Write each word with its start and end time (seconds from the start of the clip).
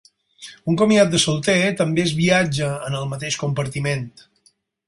Un 0.71 0.77
comiat 0.81 1.11
de 1.11 1.19
solter 1.25 1.57
també 1.83 2.05
es 2.05 2.15
viatja 2.23 2.73
en 2.89 2.99
el 3.03 3.07
mateix 3.15 3.41
compartiment. 3.47 4.07